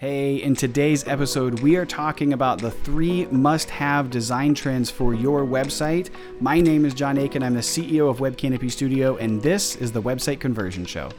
[0.00, 5.12] Hey, in today's episode, we are talking about the three must have design trends for
[5.12, 6.10] your website.
[6.40, 7.42] My name is John Aikin.
[7.42, 11.10] I'm the CEO of Web Canopy Studio, and this is the Website Conversion Show.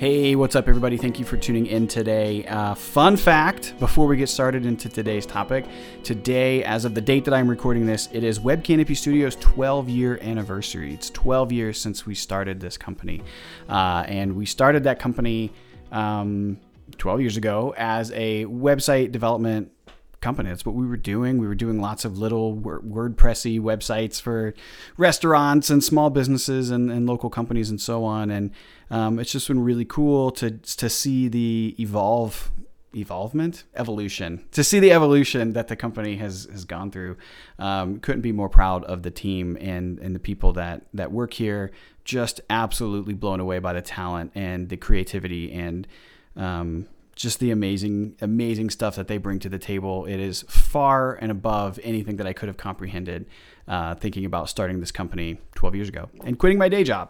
[0.00, 0.96] Hey, what's up, everybody?
[0.96, 2.46] Thank you for tuning in today.
[2.46, 5.66] Uh, fun fact before we get started into today's topic
[6.02, 9.90] today, as of the date that I'm recording this, it is Web Canopy Studios' 12
[9.90, 10.94] year anniversary.
[10.94, 13.20] It's 12 years since we started this company.
[13.68, 15.52] Uh, and we started that company
[15.92, 16.58] um,
[16.96, 19.70] 12 years ago as a website development
[20.20, 20.50] company.
[20.50, 21.38] That's what we were doing.
[21.38, 24.54] We were doing lots of little WordPressy websites for
[24.96, 28.30] restaurants and small businesses and, and local companies and so on.
[28.30, 28.50] And
[28.90, 32.50] um, it's just been really cool to to see the evolve
[32.96, 37.16] evolvement evolution to see the evolution that the company has has gone through
[37.60, 41.32] um, couldn't be more proud of the team and and the people that that work
[41.34, 41.70] here
[42.04, 45.86] just absolutely blown away by the talent and the creativity and
[46.34, 46.88] um,
[47.20, 50.06] just the amazing amazing stuff that they bring to the table.
[50.06, 53.26] It is far and above anything that i could have comprehended
[53.70, 57.08] uh, thinking about starting this company 12 years ago and quitting my day job.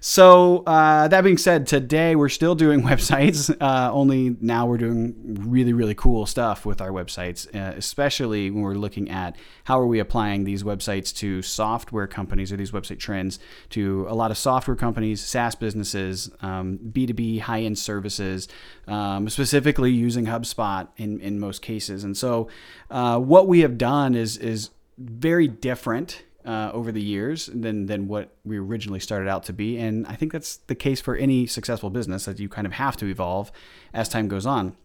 [0.00, 5.14] So, uh, that being said, today we're still doing websites, uh, only now we're doing
[5.48, 9.86] really, really cool stuff with our websites, uh, especially when we're looking at how are
[9.86, 13.38] we applying these websites to software companies or these website trends
[13.68, 18.48] to a lot of software companies, SaaS businesses, um, B2B high end services,
[18.88, 22.02] um, specifically using HubSpot in, in most cases.
[22.02, 22.48] And so,
[22.90, 24.70] uh, what we have done is, is
[25.00, 29.78] very different uh, over the years than than what we originally started out to be,
[29.78, 32.96] and I think that's the case for any successful business that you kind of have
[32.98, 33.50] to evolve
[33.92, 34.76] as time goes on.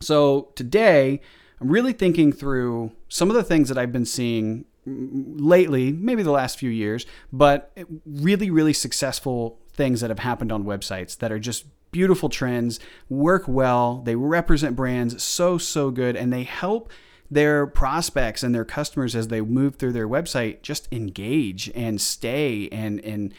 [0.00, 1.20] So today,
[1.60, 6.30] I'm really thinking through some of the things that I've been seeing lately, maybe the
[6.30, 11.38] last few years, but really, really successful things that have happened on websites that are
[11.38, 16.90] just beautiful trends, work well, they represent brands so, so good, and they help
[17.30, 22.68] their prospects and their customers as they move through their website just engage and stay
[22.70, 23.34] and and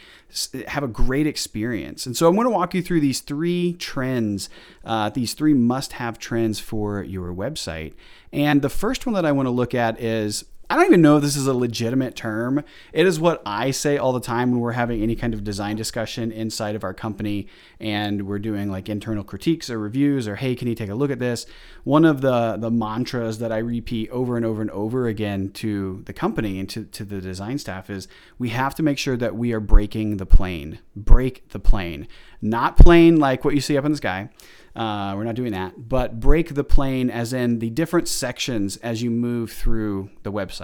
[0.67, 2.05] have a great experience.
[2.05, 4.49] And so I'm going to walk you through these three trends,
[4.83, 7.93] uh, these three must-have trends for your website.
[8.33, 11.16] And the first one that I want to look at is I don't even know
[11.16, 12.61] if this is a legitimate term.
[12.91, 15.78] It is what I say all the time when we're having any kind of design
[15.78, 17.47] discussion inside of our company
[17.79, 21.09] and we're doing like internal critiques or reviews or hey, can you take a look
[21.09, 21.45] at this?
[21.85, 26.03] One of the the mantras that I repeat over and over and over again to
[26.06, 29.38] the company and to, to the design staff is we have to make sure that
[29.38, 30.79] we are breaking the plane.
[30.97, 32.09] Break the plane.
[32.41, 34.29] Not plane like what you see up in the sky
[34.77, 39.01] uh, we're not doing that, but break the plane as in the different sections as
[39.01, 40.56] you move through the website.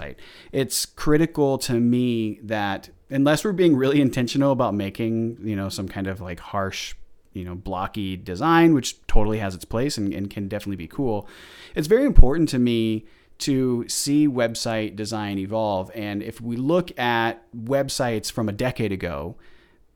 [0.52, 5.88] It's critical to me that unless we're being really intentional about making, you know, some
[5.88, 6.94] kind of like harsh
[7.32, 11.26] you know blocky design which totally has its place and, and, can definitely be cool
[11.74, 13.04] it's very important to me
[13.38, 15.90] to see website design evolve.
[15.94, 19.36] And if we look at websites from a decade ago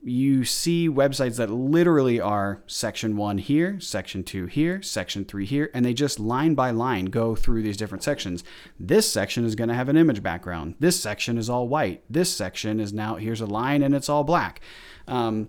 [0.03, 5.71] you see websites that literally are section one here, section two here, section three here,
[5.75, 8.45] and they just line by line go through these different sections.
[8.79, 10.77] This section is going to have an image background.
[10.79, 12.05] This section is all white.
[12.09, 14.61] This section is now, here's a line and it's all black.
[15.09, 15.49] Um,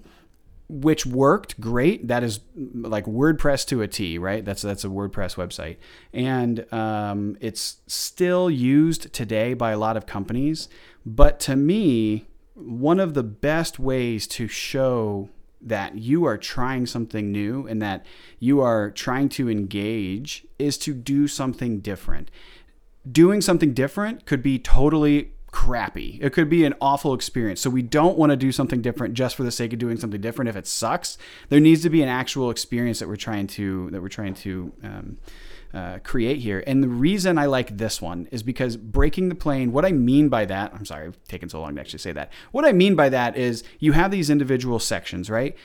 [0.69, 2.07] which worked great.
[2.07, 4.45] That is like WordPress to a T, right?
[4.45, 5.77] That's that's a WordPress website,
[6.13, 10.69] and um, it's still used today by a lot of companies.
[11.05, 12.28] But to me,
[12.59, 15.29] one of the best ways to show
[15.61, 18.05] that you are trying something new and that
[18.39, 22.31] you are trying to engage is to do something different.
[23.09, 26.19] Doing something different could be totally crappy.
[26.21, 27.61] It could be an awful experience.
[27.61, 30.21] So we don't want to do something different just for the sake of doing something
[30.21, 30.49] different.
[30.49, 31.17] If it sucks,
[31.49, 34.73] there needs to be an actual experience that we're trying to that we're trying to
[34.83, 35.17] um,
[35.73, 36.63] uh, create here.
[36.65, 40.29] And the reason I like this one is because breaking the plane, what I mean
[40.29, 42.31] by that, I'm sorry, I've taken so long to actually say that.
[42.51, 45.55] What I mean by that is you have these individual sections, right?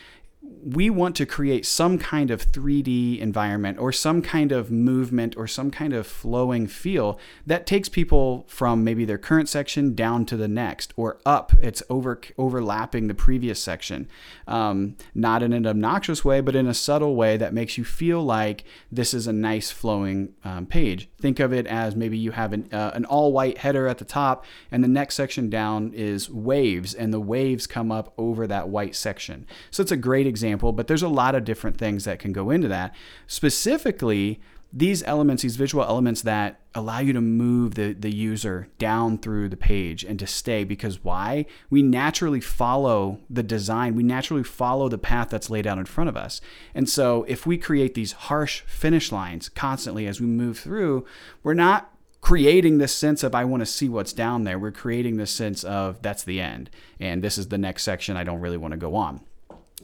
[0.64, 5.46] We want to create some kind of 3D environment or some kind of movement or
[5.46, 10.36] some kind of flowing feel that takes people from maybe their current section down to
[10.36, 11.52] the next or up.
[11.60, 14.08] It's over overlapping the previous section,
[14.46, 18.22] um, not in an obnoxious way, but in a subtle way that makes you feel
[18.22, 21.10] like this is a nice flowing um, page.
[21.24, 24.04] Think of it as maybe you have an, uh, an all white header at the
[24.04, 28.68] top, and the next section down is waves, and the waves come up over that
[28.68, 29.46] white section.
[29.70, 32.50] So it's a great example, but there's a lot of different things that can go
[32.50, 32.94] into that.
[33.26, 34.38] Specifically,
[34.76, 39.48] these elements, these visual elements that allow you to move the, the user down through
[39.48, 41.46] the page and to stay because why?
[41.70, 46.08] We naturally follow the design, we naturally follow the path that's laid out in front
[46.08, 46.40] of us.
[46.74, 51.06] And so if we create these harsh finish lines constantly as we move through,
[51.44, 54.58] we're not creating this sense of I want to see what's down there.
[54.58, 56.68] We're creating this sense of that's the end
[56.98, 59.20] and this is the next section I don't really want to go on.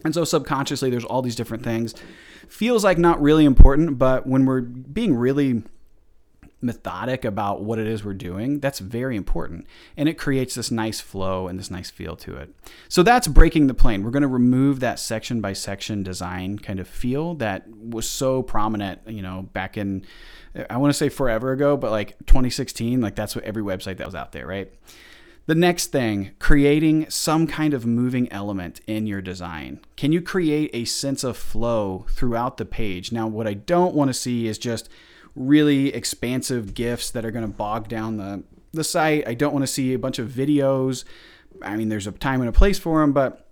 [0.05, 1.94] And so subconsciously there's all these different things
[2.50, 5.62] feels like not really important, but when we're being really
[6.62, 9.67] methodic about what it is we're doing, that's very important.
[9.97, 12.55] And it creates this nice flow and this nice feel to it.
[12.88, 14.02] So that's breaking the plane.
[14.02, 18.43] We're going to remove that section by section design kind of feel that was so
[18.43, 20.05] prominent, you know, back in,
[20.69, 24.06] I want to say forever ago, but like 2016, like that's what every website that
[24.06, 24.70] was out there, right?
[25.46, 29.81] The next thing, creating some kind of moving element in your design.
[29.96, 33.10] Can you create a sense of flow throughout the page?
[33.10, 34.88] Now, what I don't want to see is just
[35.34, 39.26] really expansive GIFs that are going to bog down the, the site.
[39.26, 41.04] I don't want to see a bunch of videos.
[41.62, 43.48] I mean, there's a time and a place for them, but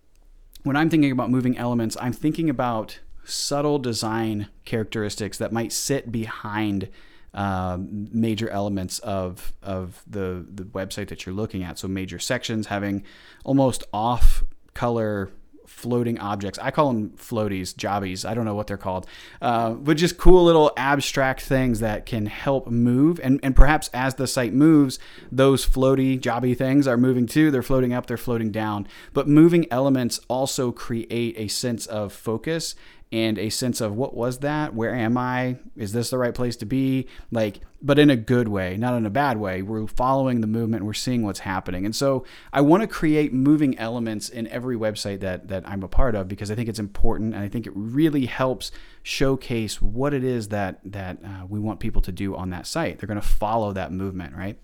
[0.62, 6.12] when I'm thinking about moving elements, I'm thinking about subtle design characteristics that might sit
[6.12, 6.88] behind
[7.34, 11.78] um, major elements of of the the website that you're looking at.
[11.78, 13.04] So major sections having
[13.44, 14.44] almost off
[14.74, 15.30] color
[15.68, 16.58] floating objects.
[16.60, 18.24] I call them floaties, jobbies.
[18.24, 19.06] I don't know what they're called,
[19.40, 23.20] uh, but just cool little abstract things that can help move.
[23.22, 24.98] And, and perhaps as the site moves,
[25.30, 27.50] those floaty, jobby things are moving too.
[27.50, 28.88] They're floating up, they're floating down.
[29.12, 32.74] But moving elements also create a sense of focus
[33.10, 34.74] and a sense of what was that?
[34.74, 35.56] Where am I?
[35.76, 37.08] Is this the right place to be?
[37.30, 39.62] Like, but in a good way, not in a bad way.
[39.62, 41.86] We're following the movement, we're seeing what's happening.
[41.86, 45.88] And so I want to create moving elements in every website that that I'm a
[45.88, 48.70] part of because I think it's important and I think it really helps
[49.02, 52.98] showcase what it is that that uh, we want people to do on that site.
[52.98, 54.58] They're going to follow that movement, right?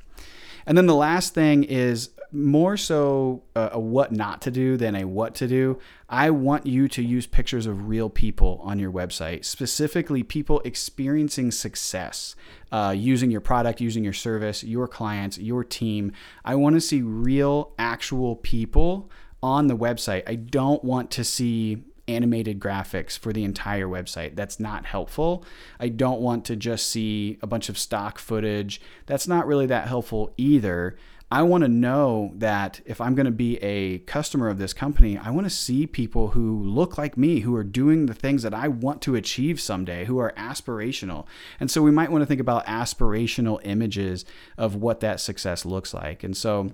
[0.67, 4.97] And then the last thing is more so a, a, what not to do than
[4.97, 5.79] a what to do.
[6.09, 11.53] I want you to use pictures of real people on your website, specifically people experiencing
[11.53, 12.35] success
[12.73, 16.13] uh, using your product, using your service, your clients, your team.
[16.45, 19.11] I want to see real, actual people
[19.43, 20.25] on the website.
[20.27, 24.37] I don't want to see animated graphics for the entire website.
[24.37, 25.45] That's not helpful.
[25.81, 28.81] I don't want to just see a bunch of stock footage.
[29.07, 30.97] That's not really that helpful either.
[31.31, 35.19] I want to know that if I'm going to be a customer of this company,
[35.19, 38.55] I want to see people who look like me, who are doing the things that
[38.55, 41.27] I want to achieve someday, who are aspirational.
[41.59, 44.25] And so we might want to think about aspirational images
[44.57, 46.23] of what that success looks like.
[46.23, 46.71] And so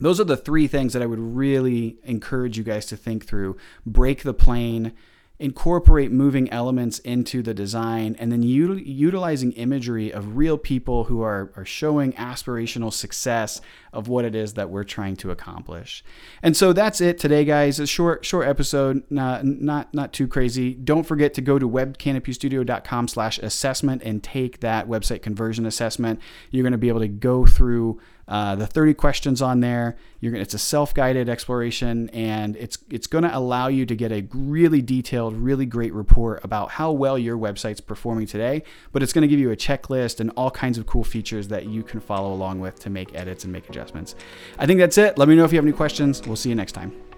[0.00, 3.56] those are the three things that I would really encourage you guys to think through.
[3.86, 4.92] Break the plane,
[5.38, 11.22] incorporate moving elements into the design, and then util- utilizing imagery of real people who
[11.22, 13.60] are, are showing aspirational success
[13.92, 16.04] of what it is that we're trying to accomplish.
[16.42, 17.80] And so that's it today, guys.
[17.80, 20.74] A short, short episode, not not not too crazy.
[20.74, 26.20] Don't forget to go to webcanopystudio.com slash assessment and take that website conversion assessment.
[26.50, 29.96] You're going to be able to go through uh, the 30 questions on there.
[30.20, 34.26] You're, it's a self-guided exploration, and it's it's going to allow you to get a
[34.32, 38.62] really detailed, really great report about how well your website's performing today.
[38.92, 41.66] But it's going to give you a checklist and all kinds of cool features that
[41.66, 44.14] you can follow along with to make edits and make adjustments.
[44.58, 45.18] I think that's it.
[45.18, 46.22] Let me know if you have any questions.
[46.26, 47.13] We'll see you next time.